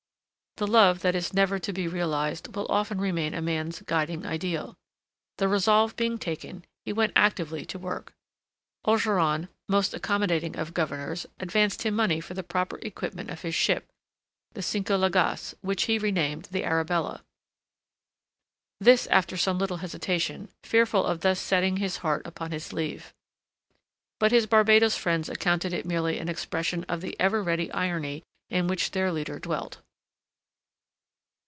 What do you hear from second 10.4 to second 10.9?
of